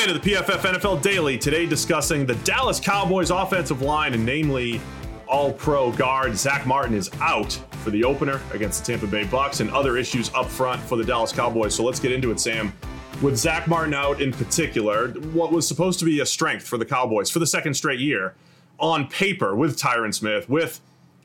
[0.00, 1.36] Into the PFF NFL Daily.
[1.36, 4.80] Today, discussing the Dallas Cowboys offensive line, and namely
[5.28, 7.52] all pro guard Zach Martin is out
[7.82, 11.04] for the opener against the Tampa Bay Bucks and other issues up front for the
[11.04, 11.74] Dallas Cowboys.
[11.74, 12.72] So let's get into it, Sam.
[13.20, 16.86] With Zach Martin out in particular, what was supposed to be a strength for the
[16.86, 18.34] Cowboys for the second straight year
[18.78, 20.80] on paper with Tyron Smith, with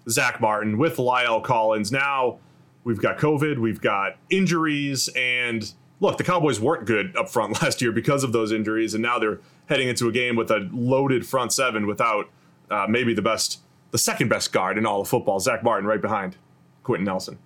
[0.10, 1.93] Zach Martin, with La'el Collins.
[1.93, 2.39] Now
[2.83, 7.81] we've got COVID, we've got injuries, and look, the Cowboys weren't good up front last
[7.81, 11.25] year because of those injuries, and now they're heading into a game with a loaded
[11.25, 12.29] front seven without
[12.69, 16.01] uh, maybe the best, the second best guard in all of football, Zach Martin, right
[16.01, 16.37] behind
[16.83, 17.37] Quenton Nelson.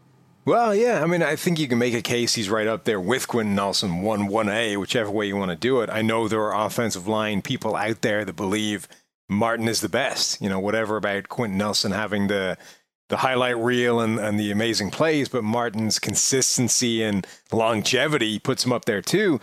[0.45, 2.99] Well, yeah, I mean, I think you can make a case he's right up there
[2.99, 5.89] with Quenton Nelson, 1 1A, whichever way you want to do it.
[5.91, 8.87] I know there are offensive line people out there that believe
[9.29, 10.41] Martin is the best.
[10.41, 12.57] You know, whatever about Quenton Nelson having the
[13.09, 18.71] the highlight reel and, and the amazing plays, but Martin's consistency and longevity puts him
[18.71, 19.39] up there too.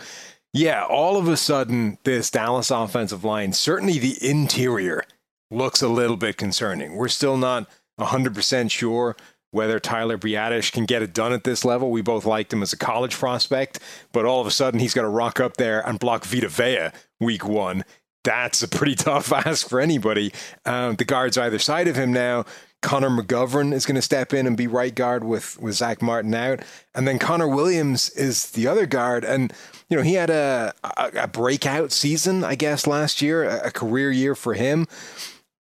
[0.53, 5.03] Yeah, all of a sudden, this Dallas offensive line, certainly the interior,
[5.51, 6.95] looks a little bit concerning.
[6.95, 7.69] We're still not
[7.99, 9.15] 100% sure
[9.51, 11.89] whether Tyler Biadasz can get it done at this level.
[11.89, 13.79] We both liked him as a college prospect,
[14.11, 16.89] but all of a sudden he's got to rock up there and block Vita Vea
[17.19, 17.83] week one.
[18.27, 20.33] That's a pretty tough ask for anybody.
[20.65, 22.43] Um, the guards either side of him now
[22.81, 26.33] Connor McGovern is going to step in and be right guard with with Zach Martin
[26.33, 26.59] out,
[26.93, 29.23] and then Connor Williams is the other guard.
[29.23, 29.51] And
[29.89, 33.71] you know he had a a, a breakout season, I guess, last year, a, a
[33.71, 34.87] career year for him.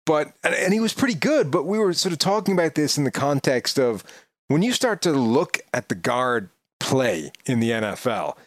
[0.05, 1.51] But and, and he was pretty good.
[1.51, 4.03] But we were sort of talking about this in the context of
[4.47, 8.37] when you start to look at the guard play in the NFL,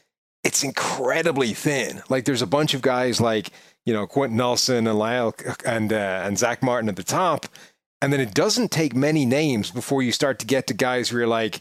[0.42, 2.02] it's incredibly thin.
[2.08, 3.50] Like there's a bunch of guys like
[3.86, 5.34] you know Quenton Nelson and Lyle
[5.64, 7.46] and uh, and Zach Martin at the top
[8.02, 11.20] and then it doesn't take many names before you start to get to guys where
[11.20, 11.60] you're like,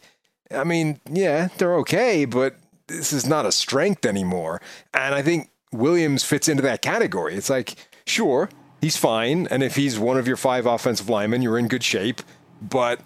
[0.51, 2.55] I mean, yeah, they're okay, but
[2.87, 4.61] this is not a strength anymore.
[4.93, 7.35] And I think Williams fits into that category.
[7.35, 8.49] It's like, sure,
[8.81, 9.47] he's fine.
[9.47, 12.21] And if he's one of your five offensive linemen, you're in good shape.
[12.61, 12.99] But,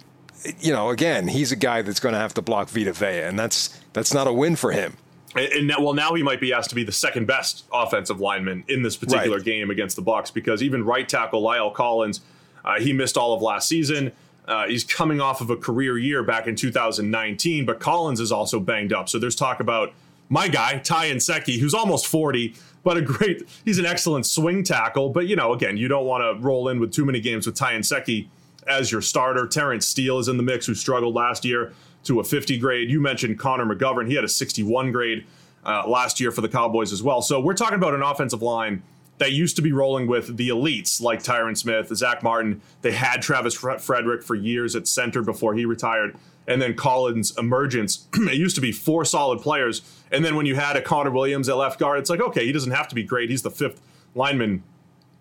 [0.60, 3.38] you know, again, he's a guy that's going to have to block Vita Vea, and
[3.38, 4.98] that's that's not a win for him.
[5.36, 8.64] And now, well, now he might be asked to be the second best offensive lineman
[8.68, 9.46] in this particular right.
[9.46, 12.22] game against the Bucks because even right tackle La'el Collins–
[12.64, 14.12] uh, he missed all of last season.
[14.48, 18.60] Uh, he's coming off of a career year back in 2019, but Collins is also
[18.60, 19.08] banged up.
[19.08, 19.94] So there's talk about
[20.28, 25.10] my guy, Ty Nsekhe, who's almost 40, but a great, he's an excellent swing tackle.
[25.10, 27.56] But, you know, again, you don't want to roll in with too many games with
[27.56, 28.28] Ty Nsekhe
[28.68, 29.48] as your starter.
[29.48, 31.74] Terence Steele is in the mix, who struggled last year
[32.04, 32.90] to a 50 grade.
[32.90, 34.08] You mentioned Connor McGovern.
[34.08, 35.26] He had a 61 grade
[35.66, 37.22] uh, last year for the Cowboys as well.
[37.22, 38.84] So we're talking about an offensive line
[39.20, 42.62] that used to be rolling with the elites like Tyron Smith, Zach Martin.
[42.82, 46.18] They had Travis Frederick for years at center before he retired.
[46.48, 48.08] And then Collins' emergence.
[48.14, 49.82] it used to be four solid players.
[50.12, 52.52] And then when you had a Connor Williams at left guard, it's like, okay, he
[52.52, 53.30] doesn't have to be great.
[53.30, 53.82] He's the fifth
[54.16, 54.64] lineman.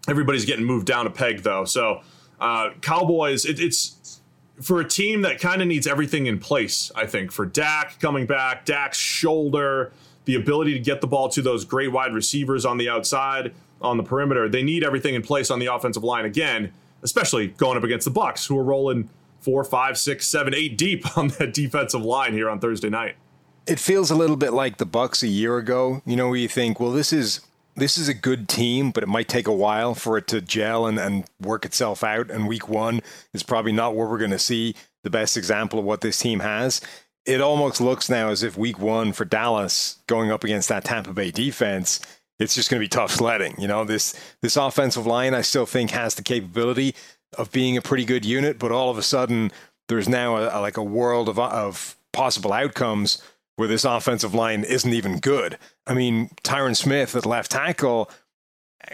[0.09, 1.65] Everybody's getting moved down a peg, though.
[1.65, 2.01] So,
[2.41, 4.21] uh, Cowboys, it, it's
[4.61, 8.27] for a team that kind of needs everything in place, I think, for Dak coming
[8.27, 9.93] back, Dak's shoulder,
[10.25, 13.97] the ability to get the ball to those great wide receivers on the outside on
[13.97, 14.49] the perimeter.
[14.49, 18.11] They need everything in place on the offensive line again, especially going up against the
[18.11, 19.09] Bucks, who are rolling
[19.41, 23.17] four, five, six, seven, eight deep on that defensive line here on Thursday night.
[23.67, 26.03] It feels a little bit like the Bucks a year ago.
[26.05, 27.41] You know, where you think, well, this is
[27.79, 30.87] this is a good team, but it might take a while for it to gel
[30.87, 32.31] and, and work itself out.
[32.31, 33.01] And week one
[33.33, 34.75] is probably not where we're going to see
[35.05, 36.81] the best example of what this team has.
[37.25, 41.13] It almost looks now as if week one for Dallas going up against that Tampa
[41.13, 42.01] Bay defense
[42.39, 43.55] it's just going to be tough sledding.
[43.59, 46.95] You know, this this offensive line I still think has the capability
[47.37, 49.51] of being a pretty good unit, but all of a sudden
[49.89, 53.23] there's now a, a, like a world of of possible outcomes
[53.59, 55.59] where this offensive line isn't even good.
[55.87, 58.11] I mean, Tyron Smith at left tackle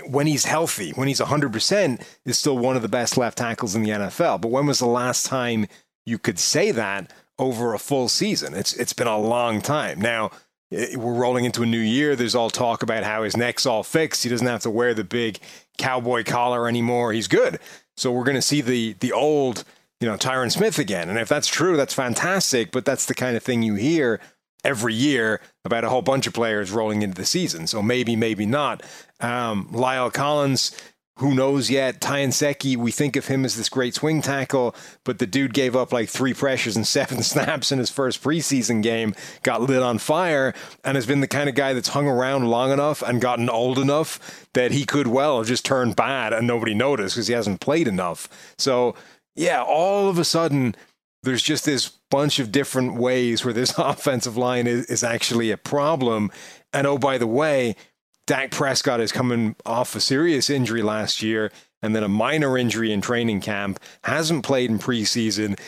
[0.09, 3.83] when he's healthy, when he's 100%, is still one of the best left tackles in
[3.83, 4.41] the NFL.
[4.41, 5.67] But when was the last time
[6.05, 8.55] you could say that over a full season?
[8.55, 10.01] It's it's been a long time.
[10.01, 10.31] Now,
[10.75, 12.17] Eh, we're rolling into a new year.
[12.17, 14.25] There's all talk about how his neck's all fixed.
[14.25, 15.39] He doesn't have to wear the big
[15.79, 17.13] cowboy collar anymore.
[17.13, 17.59] He's good.
[17.97, 19.65] So we're going to see the the old,
[20.01, 21.09] you know, Tyron Smith again.
[21.09, 22.73] And if that's true, that's fantastic.
[22.73, 24.21] But that's the kind of thing you hear
[24.65, 27.67] every year about a whole bunch of players rolling into the season.
[27.67, 28.83] So maybe, maybe not.
[29.21, 30.77] Um, La'el Collins
[31.19, 32.01] who knows yet?
[32.01, 34.75] Ty Nsekhe, we think of him as this great swing tackle,
[35.05, 38.83] but the dude gave up like three pressures and seven snaps in his first preseason
[38.83, 42.49] game, got lit on fire, and has been the kind of guy that's hung around
[42.49, 46.47] long enough and gotten old enough that he could well have just turned bad and
[46.47, 48.29] nobody noticed because he hasn't played enough.
[48.59, 48.97] So,
[49.37, 50.75] yeah, all of a sudden,
[51.25, 55.57] there's just this bunch of different ways where this offensive line is, is actually a
[55.57, 56.31] problem.
[56.73, 57.77] And oh, by the way,
[58.27, 62.93] Dak Prescott is coming off a serious injury last year and then a minor injury
[62.93, 65.59] in training camp, hasn't played in preseason,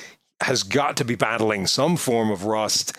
[0.41, 2.97] has got to be battling some form of rust.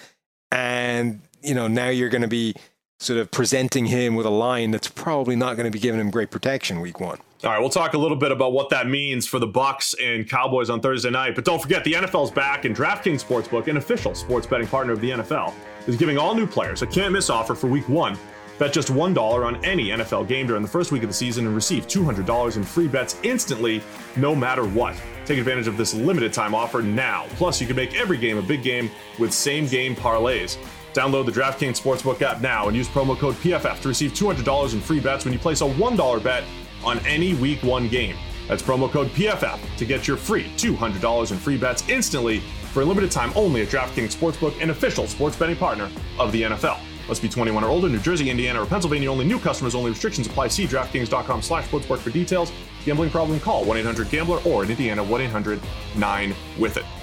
[0.52, 2.54] And, you know, now you're going to be
[3.00, 6.10] sort of presenting him with a line that's probably not going to be giving him
[6.10, 7.20] great protection week one.
[7.44, 10.28] All right, we'll talk a little bit about what that means for the Bucks and
[10.28, 11.36] Cowboys on Thursday night.
[11.36, 15.02] But don't forget, the NFL's back, and DraftKings Sportsbook, an official sports betting partner of
[15.02, 15.54] the NFL,
[15.86, 18.18] is giving all new players a can't-miss offer for Week One.
[18.58, 21.54] Bet just $1 on any NFL game during the first week of the season and
[21.54, 23.84] receive $200 in free bets instantly,
[24.16, 24.96] no matter what.
[25.26, 27.28] Take advantage of this limited time offer now.
[27.36, 28.90] Plus, you can make every game a big game
[29.20, 30.58] with same game parlays.
[30.98, 34.82] Download the DraftKings Sportsbook app now and use promo code PFF to receive $200 in
[34.82, 36.44] free bets when you place a $1 bet
[36.84, 38.16] on any Week 1 game.
[38.48, 42.40] That's promo code PFF to get your free $200 in free bets instantly
[42.74, 46.42] for a limited time only at DraftKings Sportsbook, an official sports betting partner of the
[46.42, 46.80] NFL.
[47.08, 47.90] Must be 21 or older.
[47.90, 49.24] New Jersey, Indiana, or Pennsylvania only.
[49.24, 49.92] New customers only.
[49.92, 50.48] Restrictions apply.
[50.48, 52.52] See DraftKings.com slash sportsbook for details.
[52.86, 53.40] Gambling problem?
[53.40, 56.97] Call 1-800-GAMBLER or in Indiana 1-800-9-WITH-IT.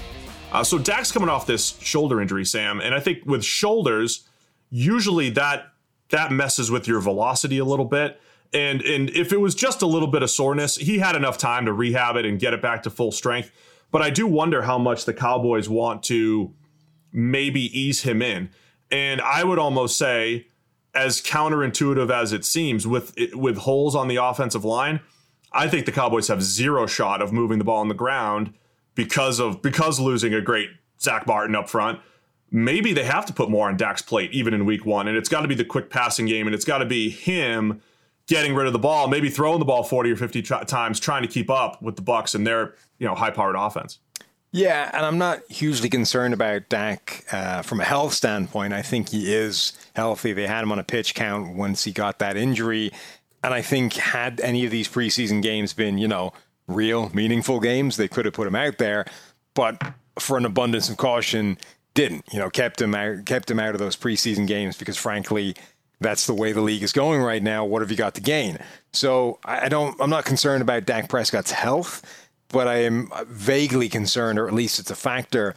[0.55, 4.29] Uh, so Dak's coming off this shoulder injury, Sam, and I think with shoulders,
[4.71, 5.73] usually that
[6.11, 8.21] that messes with your velocity a little bit.
[8.53, 11.67] And and if it was just a little bit of soreness, he had enough time
[11.67, 13.51] to rehab it and get it back to full strength.
[13.91, 16.55] But I do wonder how much the Cowboys want to
[17.13, 18.51] maybe ease him in.
[18.93, 20.47] And I would almost say,
[20.95, 25.01] as counterintuitive as it seems, with with holes on the offensive line,
[25.53, 28.55] I think the Cowboys have zero shot of moving the ball on the ground
[28.95, 30.71] because of because losing a great
[31.01, 32.01] Zach Martin up front.
[32.51, 35.29] Maybe they have to put more on Dak's plate even in week one, and it's
[35.29, 37.81] got to be the quick passing game, and it's got to be him
[38.27, 41.29] getting rid of the ball, maybe throwing the ball 40 or 50 times, trying to
[41.29, 43.99] keep up with the Bucks and their you know high powered offense.
[44.53, 48.73] Yeah, and I'm not hugely concerned about Dak uh, from a health standpoint.
[48.73, 50.33] I think he is healthy.
[50.33, 52.93] They had him on a pitch count once he got that injury.
[53.43, 56.33] And I think had any of these preseason games been, you know,
[56.67, 59.05] real, meaningful games, they could have put him out there.
[59.55, 59.81] But
[60.19, 61.59] for an abundance of caution,
[61.95, 62.25] didn't.
[62.33, 65.55] You know, kept him out, kept him out of those preseason games because, frankly,
[66.01, 67.65] that's the way the league is going right now.
[67.65, 68.59] What have you got to gain?
[68.93, 69.99] So I don't.
[70.01, 72.03] I'm not concerned about Dak Prescott's health,
[72.49, 75.55] but I am vaguely concerned, or at least it's a factor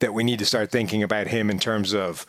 [0.00, 2.26] that we need to start thinking about him in terms of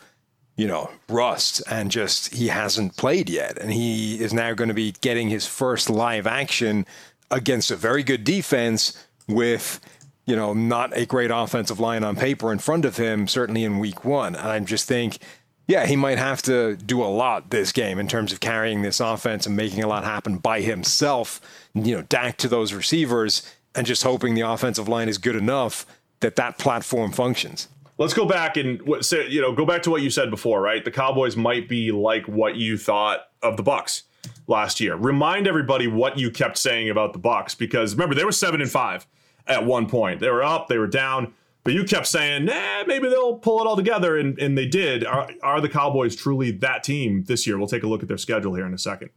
[0.56, 3.58] you know, rust and just he hasn't played yet.
[3.58, 6.86] And he is now going to be getting his first live action
[7.32, 8.96] against a very good defense
[9.26, 9.80] with,
[10.26, 13.78] you know, not a great offensive line on paper in front of him, certainly in
[13.78, 14.36] week one.
[14.36, 15.18] And I just think,
[15.66, 19.00] yeah, he might have to do a lot this game in terms of carrying this
[19.00, 21.40] offense and making a lot happen by himself,
[21.74, 23.42] you know, Dak to those receivers
[23.74, 25.86] and just hoping the offensive line is good enough
[26.20, 27.68] that that platform functions.
[27.98, 28.80] Let's go back and
[29.10, 30.84] you know, go back to what you said before, right?
[30.84, 34.02] The Cowboys might be like what you thought of the Bucs
[34.46, 34.96] last year.
[34.96, 38.70] Remind everybody what you kept saying about the Bucks because remember they were 7 and
[38.70, 39.06] 5
[39.46, 40.20] at one point.
[40.20, 41.34] They were up, they were down,
[41.64, 45.04] but you kept saying, "Nah, maybe they'll pull it all together." And and they did.
[45.04, 47.56] Are, are the Cowboys truly that team this year?
[47.56, 49.10] We'll take a look at their schedule here in a second.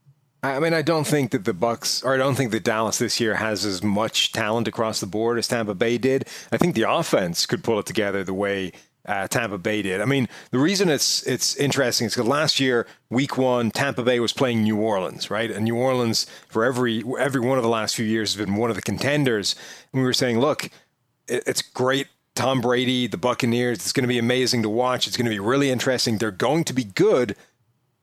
[0.43, 3.19] I mean, I don't think that the Bucks, or I don't think that Dallas this
[3.19, 6.27] year has as much talent across the board as Tampa Bay did.
[6.51, 8.71] I think the offense could pull it together the way
[9.05, 10.01] uh, Tampa Bay did.
[10.01, 14.19] I mean, the reason it's it's interesting is because last year, Week One, Tampa Bay
[14.19, 15.51] was playing New Orleans, right?
[15.51, 18.69] And New Orleans, for every every one of the last few years, has been one
[18.69, 19.55] of the contenders.
[19.93, 20.65] And we were saying, look,
[21.27, 22.07] it, it's great.
[22.35, 25.07] Tom Brady, the Buccaneers, it's going to be amazing to watch.
[25.07, 26.17] It's going to be really interesting.
[26.17, 27.37] They're going to be good,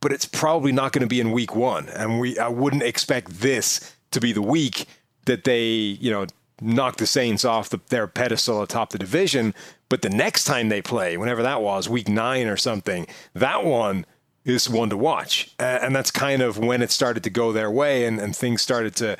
[0.00, 1.88] but it's probably not going to be in Week One.
[1.90, 4.86] And we I wouldn't expect this to be the week
[5.26, 6.26] that they, you know,
[6.62, 9.54] knock the Saints off the, their pedestal atop the division.
[9.92, 14.06] But the next time they play, whenever that was, week nine or something, that one
[14.42, 15.54] is one to watch.
[15.58, 18.96] and that's kind of when it started to go their way and, and things started
[18.96, 19.18] to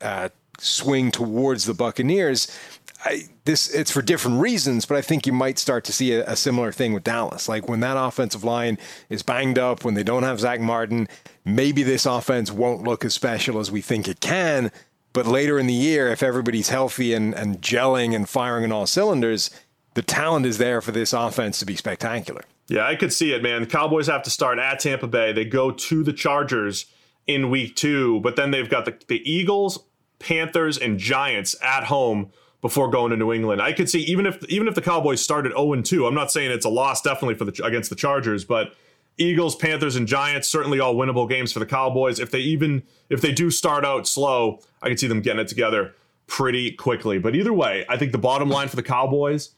[0.00, 0.28] uh,
[0.60, 2.56] swing towards the Buccaneers.
[3.04, 6.24] I, this it's for different reasons, but I think you might start to see a,
[6.30, 7.48] a, similar thing with Dallas.
[7.48, 11.08] Like when that offensive line is banged up, when they don't have Zach Martin,
[11.44, 14.70] maybe this offense won't look as special as we think it can.
[15.14, 18.86] But later in the year, if everybody's healthy and, and gelling and firing on all
[18.86, 19.50] cylinders,
[19.94, 22.44] the talent is there for this offense to be spectacular.
[22.68, 23.60] Yeah, I could see it, man.
[23.60, 25.32] The Cowboys have to start at Tampa Bay.
[25.32, 26.86] They go to the Chargers
[27.26, 29.84] in week two, but then they've got the, the Eagles,
[30.18, 33.60] Panthers, and Giants at home before going to New England.
[33.60, 36.50] I could see even if even if the Cowboys started 0 2, I'm not saying
[36.50, 38.74] it's a loss definitely for the against the Chargers, but
[39.18, 42.18] Eagles, Panthers, and Giants certainly all winnable games for the Cowboys.
[42.18, 45.48] If they even if they do start out slow, I can see them getting it
[45.48, 45.94] together
[46.26, 47.18] pretty quickly.
[47.18, 49.50] But either way, I think the bottom line for the Cowboys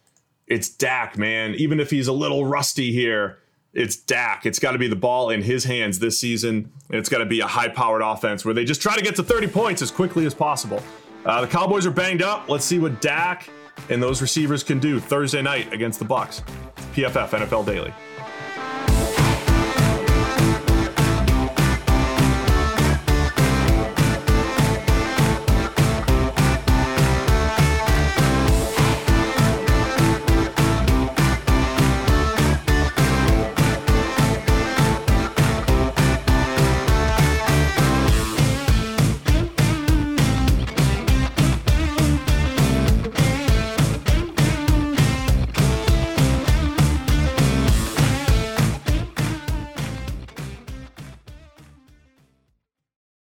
[0.47, 1.55] it's Dak, man.
[1.55, 3.39] Even if he's a little rusty here,
[3.73, 4.47] it's Dak.
[4.47, 7.27] It's got to be the ball in his hands this season, and it's got to
[7.27, 10.27] be a high-powered offense where they just try to get to 30 points as quickly
[10.27, 10.83] as possible.
[11.25, 12.49] Uh, the Cowboys are banged up.
[12.49, 13.49] Let's see what Dak
[13.89, 16.43] and those receivers can do Thursday night against the Bucks.
[16.95, 17.93] PFF NFL Daily.